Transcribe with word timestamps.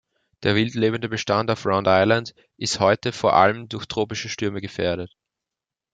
Der 0.41 0.55
wildlebende 0.55 1.07
Bestand 1.09 1.51
auf 1.51 1.63
Round 1.67 1.85
Island 1.87 2.33
ist 2.57 2.79
heute 2.79 3.11
vor 3.11 3.35
allem 3.35 3.69
durch 3.69 3.85
tropische 3.85 4.29
Stürme 4.29 4.59
gefährdet. 4.59 5.15